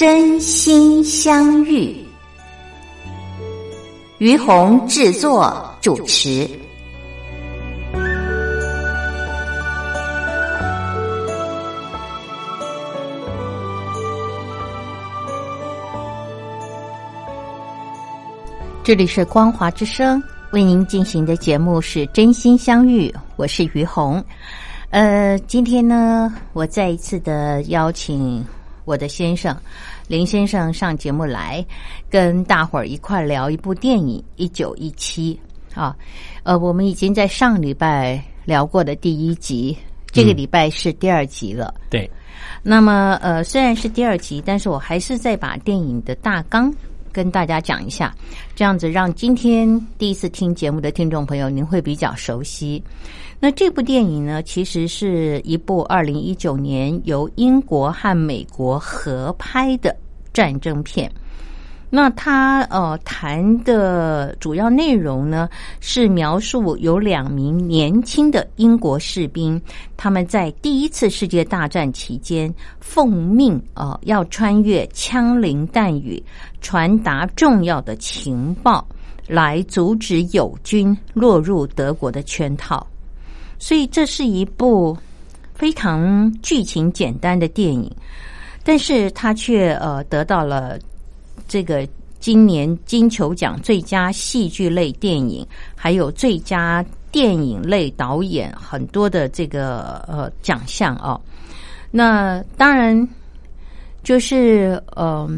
[0.00, 1.94] 真心相遇，
[4.16, 6.48] 于红制作主持。
[18.82, 24.24] 这里是光华之声为您进行的节目是真心相遇，我是于红。
[24.88, 28.42] 呃，今天呢，我再一次的邀请
[28.84, 29.56] 我的先生。
[30.08, 31.64] 林先生上节目来，
[32.08, 35.38] 跟大伙儿一块聊一部电影《一九一七》
[35.80, 35.96] 啊。
[36.42, 39.76] 呃，我们已经在上礼拜聊过的第一集，
[40.10, 41.74] 这个礼拜是第二集了。
[41.88, 42.10] 对。
[42.62, 46.72] 那么，呃，虽然是第二集，但是我还是再把电影的大纲
[47.12, 48.14] 跟大家讲一下，
[48.54, 52.82] 这样子让今天第一次听节目的听众朋友您会比较熟悉。
[53.38, 59.96] 那这部电影呢，其实是一部二零一九年由英国和美国合拍的
[60.32, 61.10] 战争片。
[61.92, 65.48] 那他呃谈的主要内容呢，
[65.80, 69.60] 是描述有两名年轻的英国士兵，
[69.96, 76.22] 他们在第一次世界大战期间奉命呃要穿越枪林弹雨，
[76.60, 78.86] 传达重要的情报，
[79.26, 82.86] 来阻止友军落入德国的圈套。
[83.58, 84.96] 所以这是一部
[85.54, 87.90] 非常剧情简单的电影，
[88.62, 90.78] 但是他却呃得到了
[91.50, 91.84] 这个
[92.20, 95.44] 今年金球奖最佳戏剧类电影，
[95.74, 101.20] 还有最佳电影类导演很多的这个呃奖项啊。
[101.90, 103.08] 那当然
[104.04, 105.28] 就是呃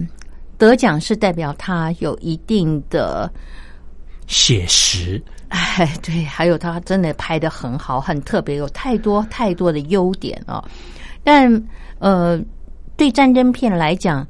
[0.58, 3.32] 得奖是代表他有一定的
[4.26, 5.18] 写实。
[5.48, 10.62] 哎，对，还有他真的拍的很好，很特别，有太多太多的优点哦。
[11.24, 11.50] 但
[12.00, 12.38] 呃，
[12.98, 14.26] 对战争片来讲，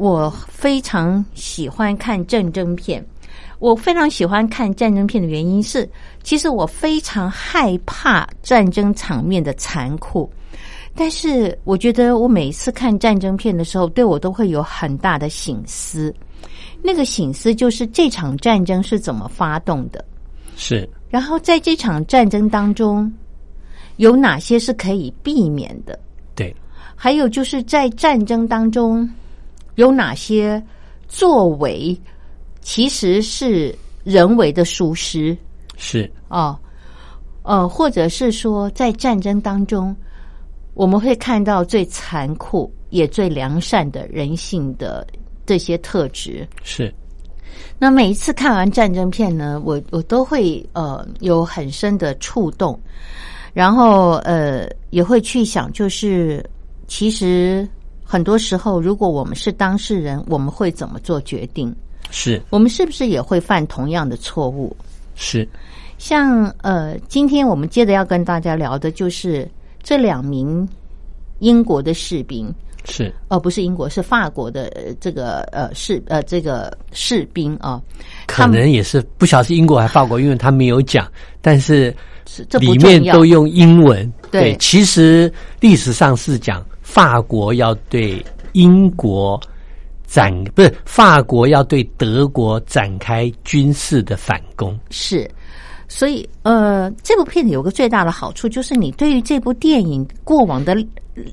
[0.00, 3.04] 我非常喜欢看战争片。
[3.58, 5.86] 我非常喜欢看战争片的原因是，
[6.22, 10.30] 其实我非常害怕战争场面的残酷。
[10.94, 16.14] 但是我觉得，我每一次看战争片的时候，对我都会有很大的醒思。
[16.82, 20.02] 那个醒思就是这场战争是怎么发动的。
[20.56, 23.12] 是，然后在这场战争当中，
[23.98, 26.00] 有哪些是可以避免的？
[26.34, 26.56] 对，
[26.96, 29.06] 还有就是在战争当中
[29.80, 30.62] 有哪些
[31.08, 31.98] 作为
[32.60, 33.74] 其实是
[34.04, 35.34] 人为的疏失？
[35.78, 36.54] 是哦，
[37.44, 39.96] 呃，或者是说在战争当中，
[40.74, 45.06] 我们会看到最残酷也最良善的人性的
[45.46, 46.46] 这些特质。
[46.62, 46.94] 是。
[47.78, 52.78] 那每一次看完战争片呢，我我都会呃有很深的触动，
[53.54, 56.44] 然后呃也会去想，就是
[56.86, 57.66] 其实
[58.10, 61.72] 很多时候，如果我们是当事人，我们会怎么做决定？
[62.10, 64.76] 是我们是不是也会犯同样的错误？
[65.14, 65.48] 是
[65.96, 69.48] 像呃，今天我们接着要跟大家聊的就是
[69.80, 70.68] 这两名
[71.38, 72.52] 英国的士兵。
[72.84, 77.80] 是，哦，不是英国，是法国的这个呃士呃这个士兵啊，
[78.26, 81.06] 可能也是不晓得是英国还是法国，因为他没有讲，
[81.40, 81.94] 但是
[82.48, 84.12] 这里面都用英文。
[84.32, 89.40] 对，其实历史上是讲法国要对英国
[90.06, 94.76] 展，不是法国要对德国展开军事的反攻。
[94.90, 95.30] 是，
[95.86, 100.74] 所以呃，这部片子有个最大的好处，就是你对于这部电影过往的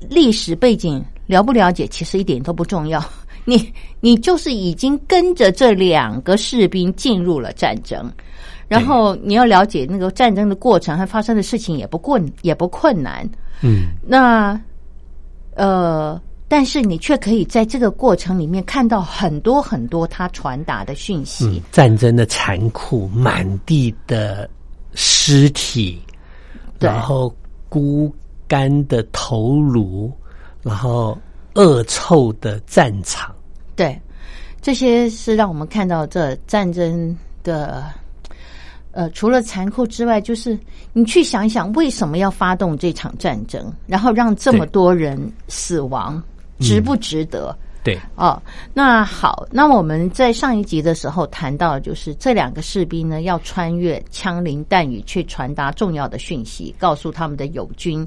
[0.08, 1.04] 历史背景。
[1.28, 3.04] 了不了解其实一点都不重要，
[3.44, 3.70] 你
[4.00, 8.10] 你就是已经跟着这两个士兵进入了战争，
[8.66, 13.28] 然后你要了解那个战争的过程和发生的事情也不困也不困难，
[13.60, 14.58] 嗯，那
[15.58, 24.48] 呃，但是你却可以在这个过程里面看到很多很多他传达的讯息，战争的残酷，满地的
[24.94, 26.00] 尸体，
[26.78, 27.34] 然后
[27.68, 28.10] 枯
[28.48, 30.10] 干的头颅。
[30.60, 31.16] 然后，
[31.54, 33.34] 恶臭的战场，
[33.76, 33.98] 对，
[34.60, 37.84] 这些是让我们看到这战争个。
[38.98, 40.58] 呃，除了残酷之外，就是
[40.92, 45.16] 你去想一想，为什么要发动这场战争，然后让这么多人
[45.46, 46.20] 死亡，
[46.58, 47.56] 值不值得？
[47.84, 48.42] 对，哦，
[48.74, 58.04] 那好，那我们在上一集的时候谈到，就是这两个士兵呢，要穿越枪林弹雨去传达重要的讯息，告诉他们的友军，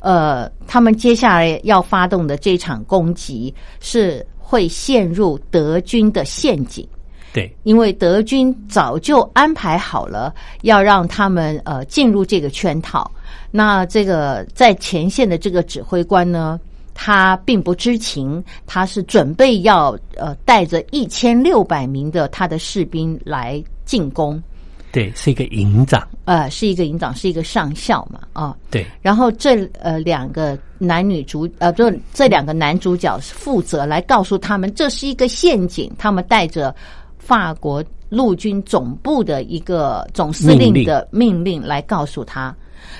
[0.00, 6.86] 呃，他们接下来要发动的这场攻击是会陷入德军的陷阱。
[7.36, 13.10] 对，因为德军早就安排好了，要让他们呃进入这个圈套。
[13.50, 16.58] 那这个在前线的这个指挥官呢，
[16.94, 24.42] 他并不知情，他是准备要呃带着一千六百名的他的士兵来进攻。
[24.90, 28.86] 对，是一个营长，呃，是一个营长，是一个上校嘛，啊，对。
[29.02, 36.74] 然后这呃两个男女主呃，就这两个男主角负责来告诉他们，这是一个陷阱，他们带着。
[37.26, 42.54] 法国陆军总部的一个总司令的命令来告诉他，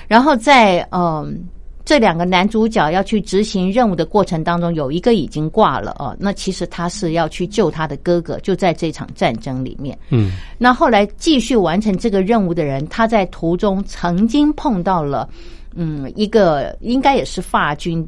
[0.05, 1.45] 然后在嗯
[1.85, 9.97] 这两个男主角要去执行任务的过程当中，有一个已经挂了哦，那其实他是要去救他的哥哥，就在这场战争里面。
[10.09, 15.29] 嗯，那后来继续完成这个任务的人，他在途中曾经碰到了。
[15.79, 18.05] 嗯，一个应该也是法军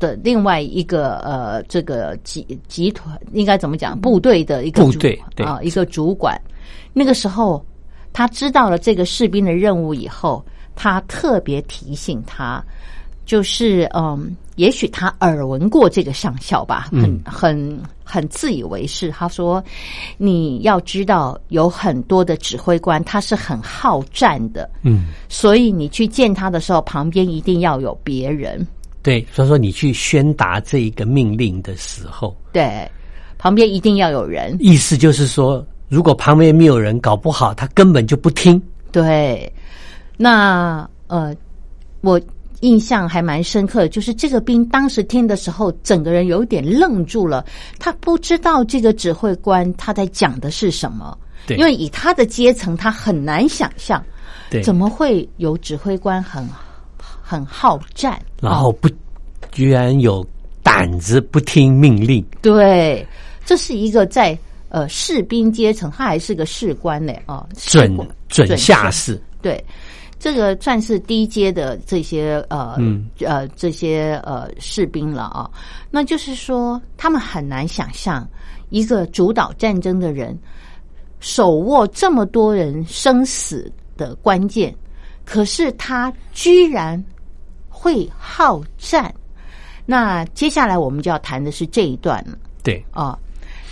[0.00, 3.96] 的另外一个呃，这个集集团应该怎么讲？
[3.98, 6.36] 部队的一个部队啊，一个主管。
[6.92, 7.64] 那个时候
[8.12, 12.62] 他知道了这个士兵的任务以后，他特别提醒他。
[13.24, 19.10] 就是嗯，也许他耳闻过这个上校吧，很很很自以为是。
[19.10, 19.64] 他说
[20.18, 28.66] ：“你要知道，有很多的指挥官他是很好战的，嗯，所以你去见他的时候，旁边一定要有别人。
[29.02, 32.86] 对，所以说你去宣达这一个命令的时候，对，
[33.38, 34.54] 旁边一定要有人。
[34.60, 38.62] 意思就是说，如果旁边没有人，搞不好他根本就不听。
[38.90, 39.50] 对，
[40.18, 41.34] 那呃，
[42.02, 42.20] 我。
[42.62, 47.44] 印象还蛮深刻的，就是这个兵当时听的时候，整个人有点愣住了。
[47.78, 51.16] 他不知道这个指挥官他在讲的是什么，
[51.46, 54.04] 对，因为以他的阶层，他很难想象，
[54.50, 56.48] 对，怎么会有指挥官很
[57.20, 58.88] 很好战，然后不
[59.50, 60.24] 居然有
[60.62, 62.24] 胆子不听命令？
[62.40, 63.06] 对，
[63.44, 64.38] 这是一个在
[64.68, 67.96] 呃士兵阶层，他还是个士官呢，哦，准
[68.28, 69.62] 准下士，对。
[70.22, 72.78] 这个算是低阶的这些呃
[73.26, 75.50] 呃这些呃士兵了啊，
[75.90, 78.24] 那就是说他们很难想象
[78.70, 80.38] 一个主导战争的人
[81.18, 84.72] 手握这么多人生死的关键，
[85.24, 87.04] 可是他居然
[87.68, 89.12] 会好战。
[89.84, 92.38] 那接下来我们就要谈的是这一段了。
[92.62, 93.18] 对啊，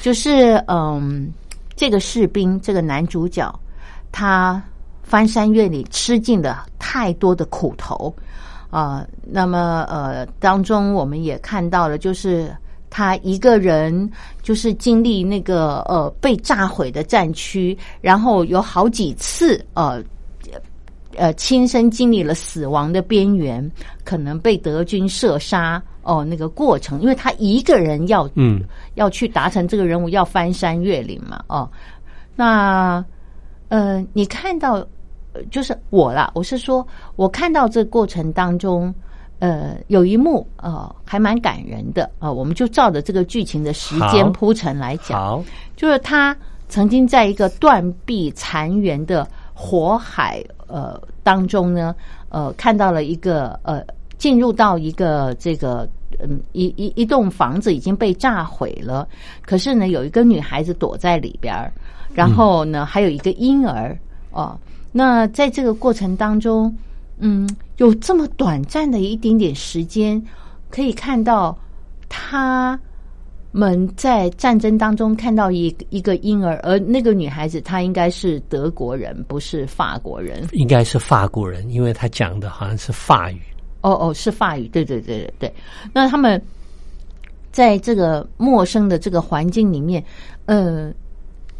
[0.02, 1.32] 就是嗯，
[1.76, 3.56] 这个士兵这个男主角
[4.10, 4.60] 他。
[5.02, 8.14] 翻山越岭，吃尽了太多的苦头。
[8.70, 9.04] 啊！
[9.20, 12.56] 那么，呃，当中我们也看到了，就是
[12.88, 14.08] 他一个人，
[14.44, 20.00] 就是经历那个呃被炸毁的战区，然后有好几次呃
[21.16, 23.68] 呃亲身经历了死亡的边缘，
[24.04, 28.62] 可能被德军射杀哦，那个过程，因为他一个人要嗯。
[28.94, 31.68] 要去达成这个任务，要翻山越岭嘛哦，
[32.36, 33.04] 那
[33.70, 34.86] 呃，你看到。
[35.48, 36.84] 就是我啦，我是说，
[37.14, 38.92] 我看到这过程当中，
[39.38, 42.30] 呃，有一幕呃，还蛮感人的啊。
[42.30, 45.40] 我们就照着这个剧情的时间铺陈来讲，
[45.76, 46.36] 就是他
[46.68, 49.24] 曾经在一个断壁残垣的
[49.54, 51.94] 火海呃当中呢，
[52.28, 53.80] 呃，看到了一个呃，
[54.18, 59.06] 进入到一个这个嗯一一一栋房子已经被炸毁了，
[59.42, 61.72] 可是呢，有一个女孩子躲在里边儿，
[62.14, 63.96] 然后呢，还有一个婴儿
[64.30, 64.58] 哦。
[64.92, 66.76] 那在这个过程当中，
[67.18, 70.20] 嗯，有这么短暂的一点点时间，
[70.68, 71.56] 可以看到
[72.08, 72.76] 他
[73.52, 83.40] 们在战争当中看到一一个婴儿，而那个女孩子她应该是德国人，不是法国人，应该是法国人，因为她讲的好像是法语。
[83.82, 85.54] 哦哦，是法语，对对对对对。
[85.92, 86.42] 那他们
[87.52, 90.04] 在这个陌生的这个环境里面，
[90.46, 90.92] 呃。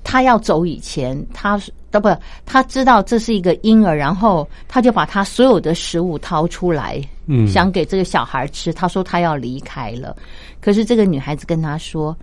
[0.03, 2.09] 他要走以前，他是不，
[2.47, 8.73] 他知道这是一个婴儿，然后他就把他所有的食物掏出来，嗯，想给这个小孩吃。
[8.73, 10.17] 他说他要离开了，
[10.61, 12.17] 可是这个女孩子跟他说，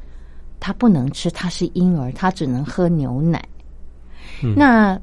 [0.60, 3.44] 他不能吃，他是婴儿，他只能喝牛奶。
[4.56, 5.00] 那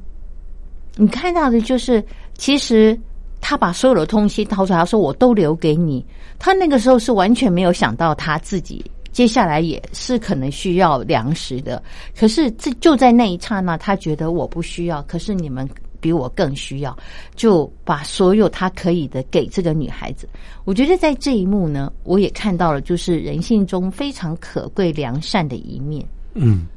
[0.95, 2.03] 你看到的就是，
[2.37, 2.97] 其实
[3.41, 6.05] 他把所有的东西掏出来，他说我都留给你。
[6.39, 8.83] 他那个时候是完全没有想到他自己。
[9.15, 11.81] 接下来也是可能需要粮食的。
[12.13, 15.65] 可是这就在那一刹那，他觉得我不需要，可是你们
[16.01, 16.93] 比我更需要，
[17.33, 20.27] 就把所有他可以的给这个女孩子。
[20.65, 26.05] 我觉得在这一幕呢，我也看到了，就是人性中非常可贵良善的一面。
[26.33, 26.67] 嗯，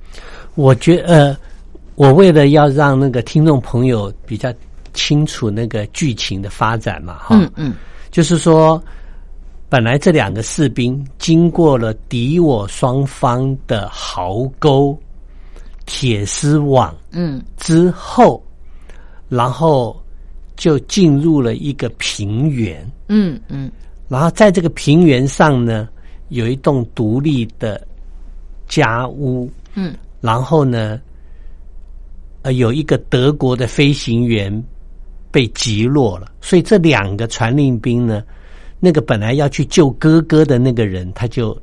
[0.55, 1.37] 我觉呃，
[1.97, 4.55] 我为了要让那个听众朋友比较
[4.95, 7.75] 清楚那个剧情的发展嘛，哈，嗯嗯，
[8.13, 8.81] 就是说，
[9.71, 14.99] 本来这两个士兵经过了敌我双方的壕沟、
[15.85, 17.43] 铁丝网，嗯。
[17.59, 18.43] 之后，
[19.29, 20.03] 然后
[20.57, 23.71] 就进入了一个平原，嗯嗯。
[24.09, 25.87] 然后在这个平原上呢，
[26.31, 27.87] 有一栋独立的
[28.69, 29.95] 家屋，嗯。
[30.23, 30.99] 然后呢，
[32.41, 34.65] 呃，有一个德国的飞行员
[35.31, 38.25] 被击落了，所以这两个传令兵呢，
[38.81, 41.57] 那个本来要去救哥哥的那个人，他就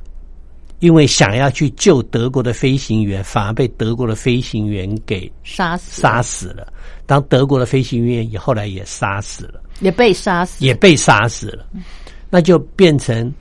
[0.80, 6.72] 因为想要去救德国的飞行员，反而被德国的飞行员给杀死杀死了。
[7.06, 11.66] 当德国的飞行员也后来也杀死了，也被杀死，也被杀死了，
[12.30, 13.34] 那就变成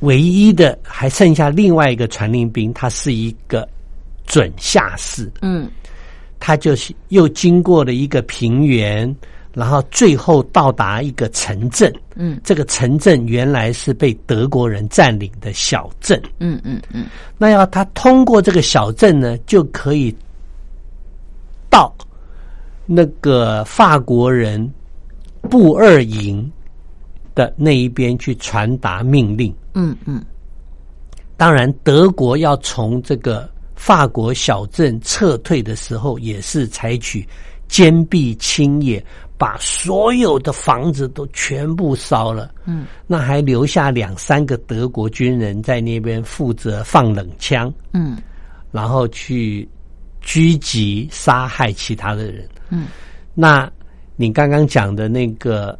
[0.00, 3.68] 唯一的还剩下另外一个传令兵，他是一个
[4.26, 5.70] 准下士，嗯。
[6.40, 9.16] 他就是又经过了一个平原，
[9.54, 11.92] 然后最后到达一个城镇。
[12.16, 17.06] 嗯这个城镇原来是被德国人占领的小镇，嗯嗯嗯
[17.38, 20.14] 那要他通过这个小镇呢，就可以
[21.68, 21.92] 到
[22.86, 24.72] 那个法国人
[25.42, 26.50] 布二营
[27.34, 29.52] 的那一边去传达命令。
[29.72, 30.24] 嗯嗯
[31.36, 37.26] 当然，德国要从这个法国小镇撤退的时候，也是采取
[37.66, 39.04] 坚壁清野，
[39.36, 42.54] 把所有的房子都全部烧了。
[42.64, 48.16] 嗯，那还留下两三个德国军人在那边负责放冷枪，嗯。
[48.70, 49.68] 然后去
[50.22, 52.48] 狙击杀害其他的人。
[52.70, 52.86] 嗯，
[53.34, 53.70] 那
[54.16, 55.78] 你刚刚讲的那个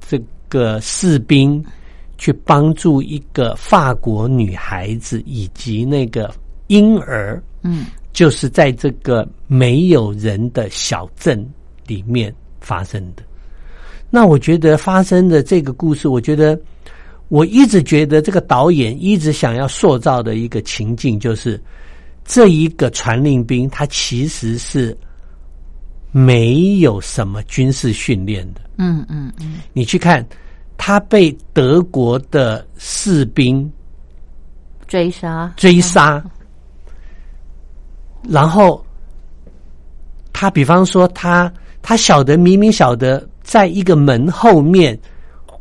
[0.00, 1.64] 这个士兵
[2.16, 6.34] 去帮助一个法国女孩子以及那个
[6.68, 7.86] 婴儿，嗯。
[8.12, 11.44] 就是在这个没有人的小镇
[11.86, 13.22] 里面发生的。
[14.10, 16.58] 那我觉得发生的这个故事，我觉得
[17.28, 21.60] 我一直觉得这个导演一直想要塑造的一个情境，就是
[22.24, 24.96] 这一个传令兵他其实是
[26.12, 28.60] 没有什么军事训练的。
[28.76, 30.24] 嗯嗯嗯你去看，
[30.76, 33.70] 他被德国的士兵
[34.86, 36.22] 追杀，追杀，
[38.28, 38.84] 然后
[40.32, 41.52] 他比方说他
[41.86, 44.98] 他晓得明明晓得在一个门后面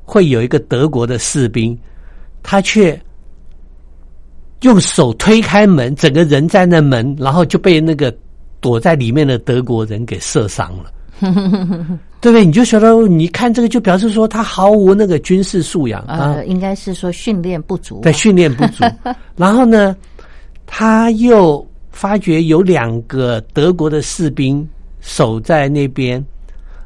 [0.05, 1.77] 会有一个德国的士兵，
[2.41, 2.97] 他却
[4.61, 8.15] 用手推开门，整个人在那门，然后就被那个
[8.61, 10.89] 躲在里面的德国人给射伤了。
[12.21, 12.45] 对不对？
[12.45, 16.35] 你就觉得你看这个，就表示说他毫无那个军事素养啊。
[16.35, 18.85] 呃，应该是说训练不足吧，对，训练不足。
[19.35, 19.93] 然后呢，
[20.65, 24.65] 他又发觉有两个德国的士兵
[25.03, 26.25] 守在那边，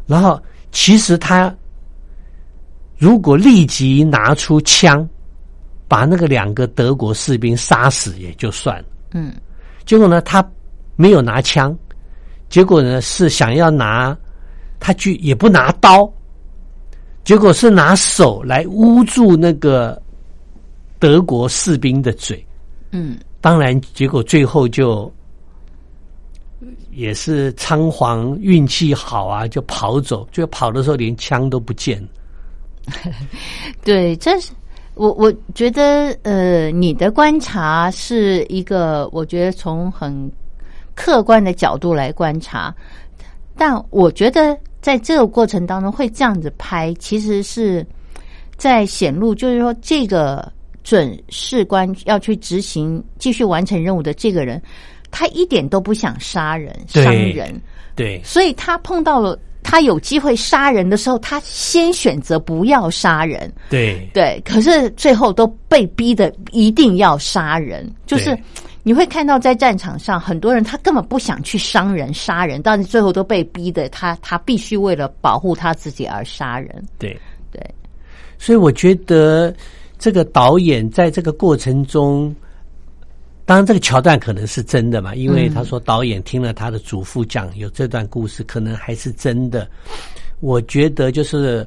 [0.08, 1.56] 然后其实他
[2.98, 5.08] 如果立即拿出枪，
[5.88, 8.86] 把那个两个德国士兵杀死也就算了。
[9.14, 9.34] 嗯
[9.86, 10.46] 结果呢，他
[10.96, 11.78] 没有拿枪，
[12.50, 14.18] 结果呢是想要拿，
[14.80, 16.12] 他去也不拿刀，
[17.24, 20.02] 结果是拿手来捂住那个
[21.00, 22.44] 德国士兵的嘴。
[22.92, 25.10] 嗯当然，结果最后就
[26.92, 30.28] 也是仓皇，运气好啊，就跑走。
[30.32, 32.02] 就跑的时候连枪都不见。
[33.84, 34.52] 对，这是
[34.96, 40.32] 我我觉得呃，你的观察是一个，我觉得从很
[40.96, 42.74] 客观的角度来观察，
[43.56, 47.86] 但我觉得在这个过程当中会这样子拍，其实是
[48.56, 54.60] 在显露，就是说这个准士官要去执行、继续完成任务的这个人，
[55.12, 57.62] 他一点都不想杀人、伤人，
[57.96, 59.38] 对所以他碰到了。
[59.64, 63.52] 他有机会杀人的时候，他先选择不要杀人。
[63.70, 68.38] 对对，可是最后都被逼的一定要杀人，就是
[68.82, 76.82] 你会看到在战场上很多人他根本不想去伤人、杀人，但是最后都被逼的，他他必须为了保护他自己而杀人。
[76.98, 77.20] 对。
[77.52, 77.62] 对，
[78.38, 79.54] 所以我觉得
[79.98, 82.34] 这个导演在这个过程中，
[83.48, 89.66] 当然这个桥段可能是真的嘛，因为他说导演听了他的祖父讲有这段故事，可能还是真的。
[90.42, 91.66] 我觉得就是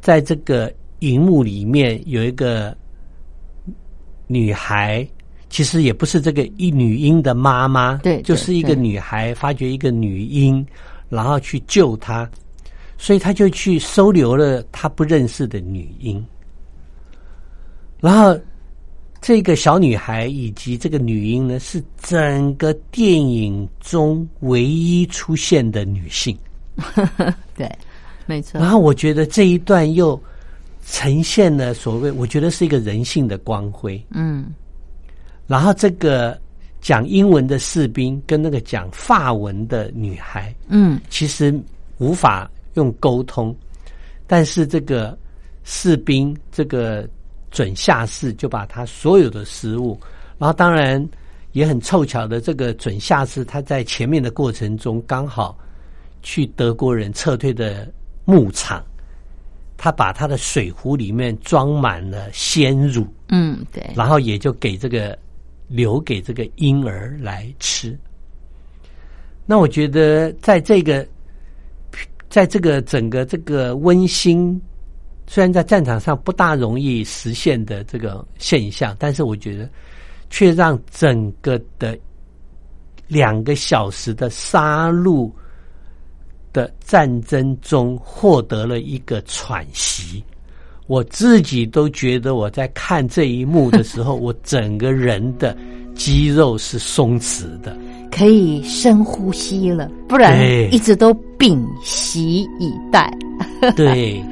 [0.00, 2.76] 在这个荧幕里面有一个
[4.26, 5.08] 女孩
[5.48, 10.66] 其实也不是这个一女婴的妈妈，对对就是一个女孩发觉一个女婴，
[11.08, 12.28] 然后去救她，
[12.98, 16.26] 所以他就去收留了他不认识的女婴，
[18.00, 18.36] 然后
[19.22, 26.36] 这个小女孩以及这个女婴呢，是整个电影中唯一出现的女性。
[27.56, 27.70] 对，
[28.26, 30.20] 没错然，后我觉得这一段又
[30.84, 34.04] 呈现了所谓，我觉得是一个人性的光辉。
[34.10, 34.46] 嗯
[35.46, 36.36] 然后这个
[36.80, 41.56] 讲英文的士兵跟那个讲法文的女孩，嗯其实
[41.98, 43.54] 无法用沟通，
[44.26, 45.16] 但是这个
[45.62, 47.08] 士兵这个
[47.52, 49.96] 准下士就把他所有的食物，
[50.38, 51.06] 然后当然
[51.52, 55.56] 也很凑巧的，这个准下士他在前面的过程中刚好
[56.22, 57.86] 去德国人撤退的
[58.24, 58.82] 牧场，
[59.76, 65.16] 他把他的水壶里面装满了鲜乳，嗯，对，然后也就给这个
[65.68, 67.96] 留给这个婴儿来吃。
[69.44, 71.06] 那我觉得在这个
[72.30, 74.58] 在这个整个这个温馨，
[75.32, 79.66] 虽然在战场上不大容易实现的这个现象，但是我觉得
[80.28, 81.98] 却让整个的
[83.08, 85.32] 两个小时的杀戮
[86.52, 90.22] 的战争中获得了一个喘息。
[90.86, 95.56] 我自己都觉得我在看这一幕的时候，我整个人的
[95.94, 97.74] 肌肉是松弛的。
[98.10, 100.38] 可以深呼吸了，不然
[100.70, 103.10] 一直都屏息以待。
[103.74, 104.22] 对，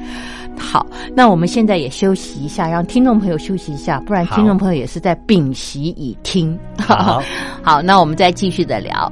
[0.61, 6.57] 好，那我们现在也休息一下，让听众朋友休息一下，不然听众朋友也是在屏息以听。
[6.77, 7.21] 好，
[7.63, 9.11] 好，那我们再继续的聊。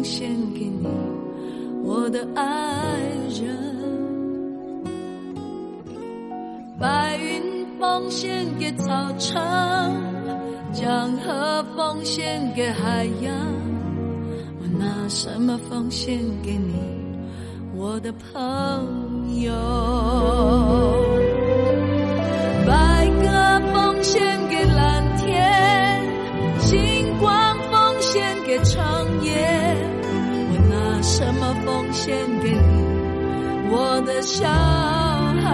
[0.00, 0.88] 奉献给你，
[1.84, 2.42] 我的爱
[3.28, 3.54] 人？
[6.78, 9.92] 白云奉献给草场，
[10.72, 13.30] 江河奉献给海洋。
[14.62, 16.72] 我拿什么奉献给你，
[17.76, 19.52] 我的朋友？
[22.66, 26.02] 白鸽奉献给蓝天，
[26.58, 29.06] 星光奉献给长
[34.22, 35.50] 小孩？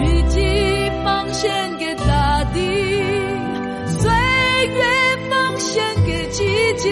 [0.00, 2.60] 雨季奉献给大地，
[3.86, 4.82] 岁月
[5.28, 6.44] 奉献给季
[6.76, 6.90] 节，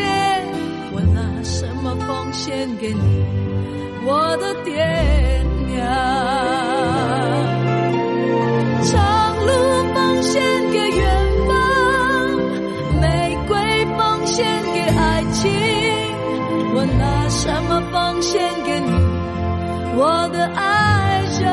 [0.92, 3.24] 我拿什么奉献给你，
[4.04, 4.74] 我的爹
[19.98, 21.48] 我的爱人？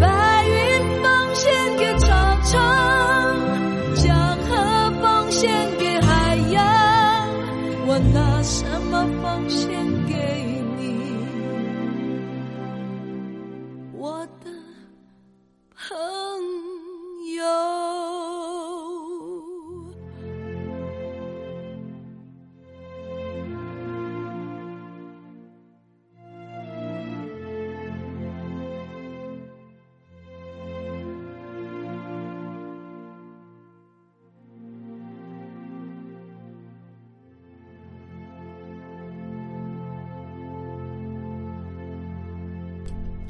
[0.00, 0.06] 白
[0.48, 0.56] 云
[1.02, 2.06] 奉献给草
[2.44, 2.56] 场，
[3.94, 4.16] 江
[4.48, 6.64] 河奉献给海洋，
[7.86, 9.68] 我拿什么奉献
[10.06, 10.14] 给
[10.78, 10.80] 你，
[13.92, 14.26] 我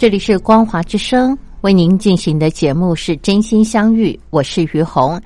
[0.02, 5.22] 这里是光华之声为您进行的节目是真心相遇，我是于红。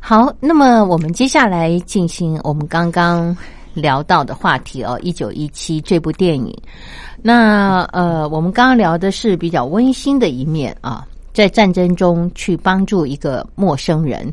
[0.00, 3.36] 好，那么我们接下来进行我们刚刚
[3.74, 6.52] 聊到的话题哦，《一九一七》这部电影。
[7.22, 14.26] 那呃，我们刚刚聊的是比较温馨的一面啊，在战争中去帮助一个陌生人。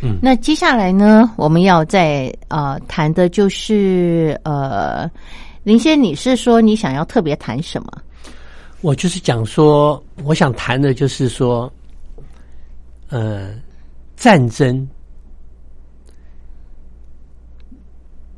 [0.00, 5.06] 嗯那接下来呢，我们要再呃谈的就是呃，
[5.64, 7.92] 林先，你是说你想要特别谈什么？
[8.80, 11.72] 我就是讲说，我想谈的就是说，
[13.08, 13.54] 呃，
[14.16, 14.88] 战争，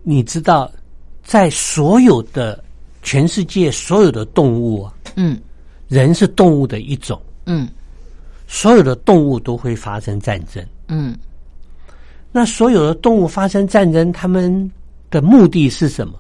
[0.03, 0.71] 你知道，
[1.23, 2.63] 在所有的
[3.03, 5.39] 全世界所有的动物啊，嗯
[5.89, 7.69] 人是动物的一种，嗯
[8.47, 10.65] 所有的动物都会发生战争。
[10.89, 11.17] 嗯
[12.33, 14.71] 那所有的动物发生战争，他们
[15.11, 16.15] 的目的是什么？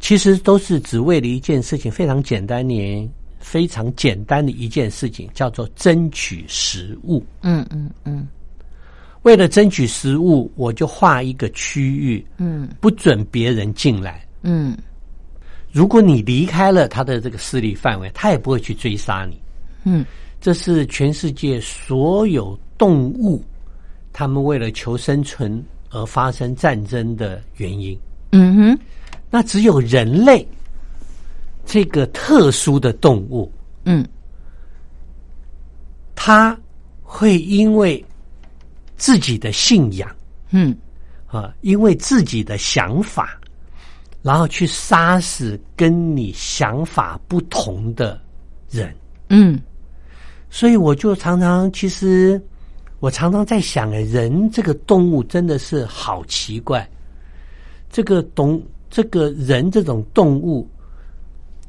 [0.00, 3.08] 其实都是只为了一件事情，非常简单的、
[3.42, 7.22] 非常简单的一件事情，叫做争取食物。
[7.42, 8.26] 嗯嗯嗯
[9.22, 14.26] 为了争取食物，我就划一个区域，嗯不准别人进来。
[14.42, 14.76] 嗯
[15.70, 19.40] 如果你离开了他的这个势力范围，他也不会去追杀你。
[19.84, 20.04] 嗯
[20.40, 23.44] 这是全世界所有动物，
[24.12, 27.98] 他们为了求生存而发生战争的原因。
[28.32, 28.78] 嗯哼
[29.30, 30.46] 那只有人类
[31.64, 33.50] 这个特殊的动物，
[33.84, 34.06] 嗯
[36.14, 36.58] 它
[37.02, 38.04] 会因为
[38.96, 40.08] 自己的信仰
[40.50, 40.76] 嗯
[41.26, 43.40] 啊，因为自己的想法，
[44.22, 48.20] 然后去杀死跟你想法不同的
[48.70, 48.94] 人。
[49.30, 49.58] 嗯
[50.50, 52.40] 所以我就常常，其实
[53.00, 56.86] 我常常在想，哎，人这个动物真的是好奇怪。
[57.90, 60.68] 这个动，这个人这种动物，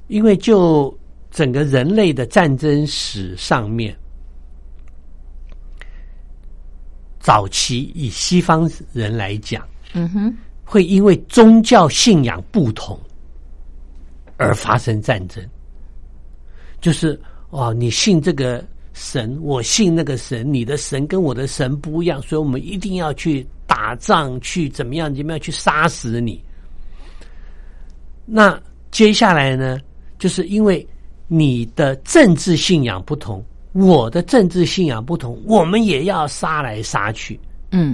[0.08, 0.96] 因为就
[1.32, 3.96] 整个人类的战争史上面，
[7.20, 13.00] 早期以西方人来讲，嗯哼会因为宗教信仰不同
[14.38, 15.44] 而发生战争，
[16.82, 18.64] 就是哦，你信这个
[18.94, 26.44] 神，我信那个神，你的神跟我的神不一样，所以我们一定要去打仗，去怎么样怎么样去杀死你。
[28.26, 28.60] 那
[28.92, 29.80] 接下来呢，
[30.24, 30.88] 就是因为
[31.28, 37.38] 你的政治信仰不同，我的政治信仰不同，我们也要杀来杀去。
[37.72, 37.94] 嗯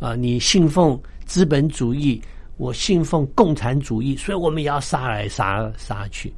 [0.00, 2.20] 啊，你信奉资本主义，
[2.56, 6.34] 我信奉共产主义，所以我们也要杀来杀杀去。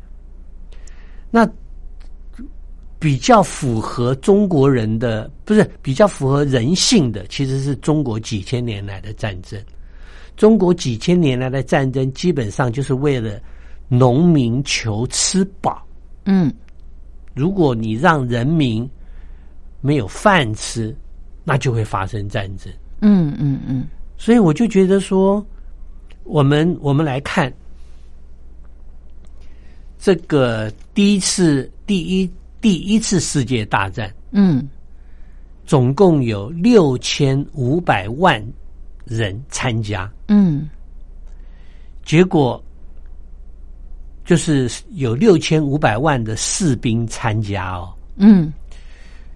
[1.31, 1.49] 那
[2.99, 9.59] 比较符合中国人的，不是比较符合人性的，其实是中国几千年来的战争。
[10.37, 13.41] 中国几千年来的战争，基本上就是为了
[13.91, 15.87] 农民求吃饱。
[16.25, 16.51] 嗯。
[17.35, 18.89] 如果你让人民
[19.81, 20.97] 没有饭吃，
[21.45, 22.73] 那就会发生战争。
[23.01, 23.87] 嗯嗯嗯。
[24.17, 25.45] 所以我就觉得说，
[26.25, 27.53] 我们我们来看
[29.99, 34.69] 这个第一次第一第一次世界大战，嗯。
[35.67, 38.45] 总共有六千五百万
[39.05, 40.69] 人参加，嗯。
[42.05, 42.63] 结果
[44.25, 48.53] 就是有六千五百万的士兵参加哦，嗯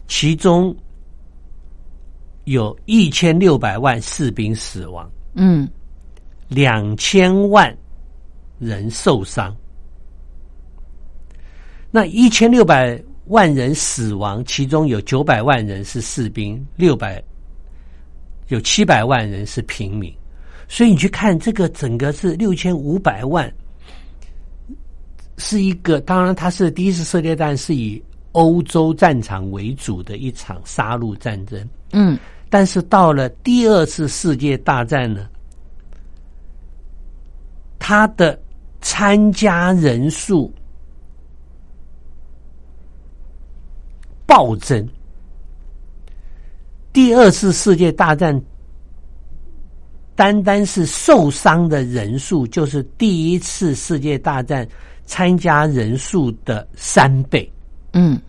[0.06, 0.74] 其中
[2.44, 5.68] 有一千六百万士兵死亡，嗯
[6.48, 7.74] 两千万
[8.58, 9.54] 人受伤。
[11.90, 17.22] 那一千六百万人死亡，其中有九百万人是士兵，六百
[18.48, 20.14] 有七百万人是平民。
[20.68, 23.52] 所以你去看这个整个是六千五百万，
[25.36, 32.18] 是一个当然它是第一次世界大战是以欧洲战场为主的一场杀戮战争，嗯
[32.50, 35.28] 但是到了第二次世界大战呢，
[37.78, 38.40] 它的
[38.80, 40.52] 参加人数
[44.26, 44.88] 暴增。
[46.92, 48.40] 第二次世界大战，
[50.16, 54.66] 单单是受伤的人数，就是第一次世界大战
[55.04, 57.50] 参加人数的三倍。
[57.92, 58.20] 嗯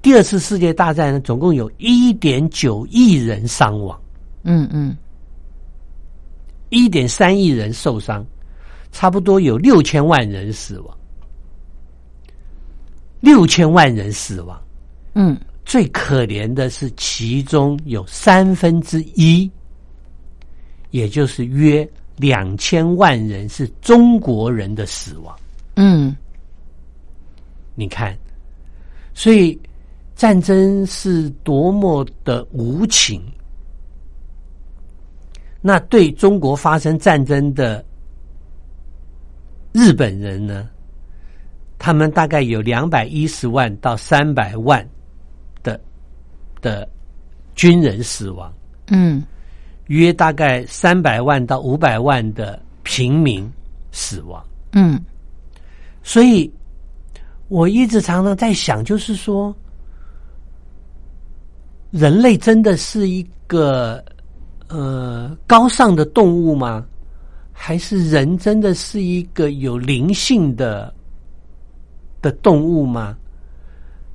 [0.00, 3.96] 第二次世界大战呢，总共有一点九亿人伤亡。
[4.42, 4.96] 嗯嗯
[6.70, 8.26] 一点三亿人受伤，
[8.90, 10.98] 差不多有六千万人死亡，
[13.20, 14.60] 六千万人死亡。
[15.14, 19.48] 嗯最可怜的是，其中有三分之一，
[20.92, 25.36] 也就是约两千万人是中国人的死亡。
[25.74, 26.14] 嗯
[27.74, 28.16] 你看，
[29.14, 29.58] 所以
[30.14, 33.20] 战争是多么的无情。
[35.60, 37.84] 那对中国发生战争的
[39.72, 40.68] 日本人呢？
[41.78, 44.88] 他们大概有两百一十万到三百万
[45.64, 45.80] 的
[46.60, 46.88] 的
[47.56, 48.52] 军人死亡，
[48.88, 49.24] 嗯
[49.92, 53.50] 约大概三百万到五百万的平民
[53.90, 54.42] 死亡。
[54.72, 54.98] 嗯
[56.02, 56.50] 所以
[57.48, 59.54] 我一直常常在想，就是说，
[61.90, 64.02] 人类真的是一个
[64.68, 66.86] 呃高尚的动物吗？
[67.52, 70.92] 还是人真的是一个有灵性的
[72.22, 73.14] 的动物吗？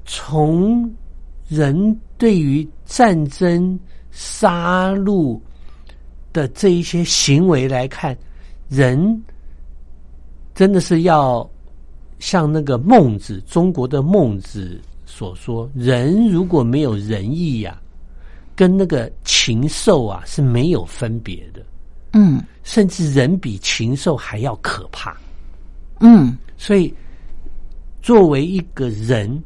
[0.05, 0.91] 从
[1.47, 5.39] 人对于战争、杀戮
[6.33, 8.17] 的这一些行为来看，
[8.69, 9.23] 人
[10.53, 11.49] 真的是要
[12.19, 17.79] 像那个孟子，中国的孟子所说，人如果没有仁义呀、
[18.55, 21.65] 跟那个禽兽啊是没有分别的，
[22.13, 22.41] 嗯。
[22.63, 25.15] 甚至人比禽兽还要可怕。
[26.01, 26.37] 嗯。
[26.57, 26.93] 所以，
[28.01, 29.41] 作为一个人，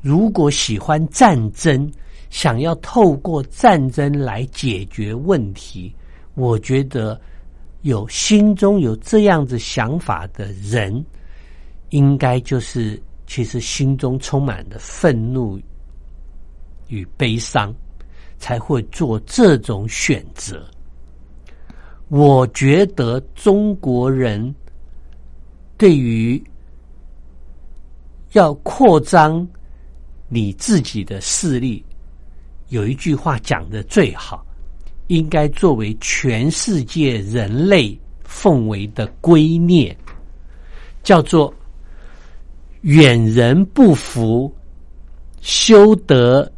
[0.00, 1.90] 如果喜欢战争，
[2.30, 5.92] 想要透过战争来解决问题，
[6.34, 7.20] 我觉得
[7.82, 11.04] 有心中有这样子想法的人，
[11.90, 15.60] 应该就是其实心中充满了愤怒
[16.88, 17.74] 与悲伤，
[18.38, 20.66] 才会做这种选择。
[22.08, 24.54] 我觉得中国人
[25.76, 26.42] 对于
[28.32, 29.46] 要扩张
[30.28, 31.84] 你自己的势力，
[32.68, 34.41] 有一句话讲的最好，
[35.12, 39.94] 应该作为全世界人类奉为的圭臬，
[41.02, 41.52] 叫做
[42.80, 44.50] “远人不服，
[45.42, 46.50] 修德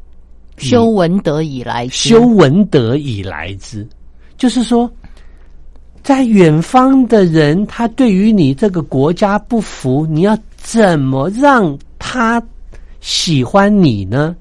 [0.56, 2.10] 修文德以来之。
[2.10, 3.84] 修文德以来之”，
[4.38, 4.88] 就是说，
[6.00, 12.40] 在远方的人，他对于你这个国家不服，你要怎么让他
[13.00, 14.36] 喜欢你呢？